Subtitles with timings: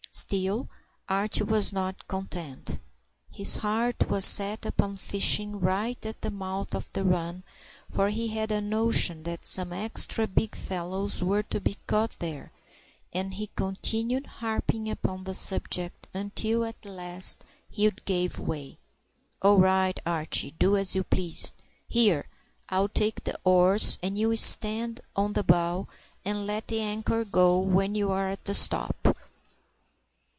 [0.13, 0.67] Still,
[1.07, 2.81] Archie was not content.
[3.31, 7.43] His heart was set upon fishing right at the mouth of the run,
[7.89, 12.51] for he had a notion that some extra big fellows were to be caught there,
[13.13, 18.79] and he continued harping upon the subject until at last Hugh gave way.
[19.41, 20.51] "All right, Archie.
[20.59, 21.53] Do as you please.
[21.87, 22.27] Here!
[22.67, 25.87] I'll take the oars, and you stand on the bow,
[26.25, 28.97] and let the anchor go when you're at the spot."